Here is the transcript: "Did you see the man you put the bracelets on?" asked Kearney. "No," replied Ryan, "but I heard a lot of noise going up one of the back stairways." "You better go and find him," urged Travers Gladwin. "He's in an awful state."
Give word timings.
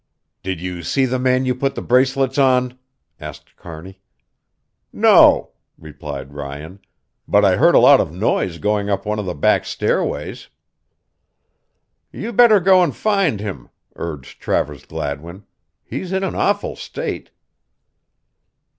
"Did 0.41 0.59
you 0.59 0.81
see 0.81 1.05
the 1.05 1.19
man 1.19 1.45
you 1.45 1.53
put 1.53 1.75
the 1.75 1.81
bracelets 1.83 2.39
on?" 2.39 2.79
asked 3.19 3.55
Kearney. 3.55 4.01
"No," 4.91 5.51
replied 5.77 6.33
Ryan, 6.33 6.79
"but 7.27 7.45
I 7.45 7.55
heard 7.55 7.75
a 7.75 7.79
lot 7.79 7.99
of 8.01 8.11
noise 8.11 8.57
going 8.57 8.89
up 8.89 9.05
one 9.05 9.19
of 9.19 9.27
the 9.27 9.35
back 9.35 9.63
stairways." 9.63 10.49
"You 12.11 12.33
better 12.33 12.59
go 12.59 12.81
and 12.81 12.95
find 12.95 13.39
him," 13.39 13.69
urged 13.95 14.41
Travers 14.41 14.87
Gladwin. 14.87 15.45
"He's 15.83 16.11
in 16.11 16.23
an 16.23 16.33
awful 16.33 16.75
state." 16.75 17.29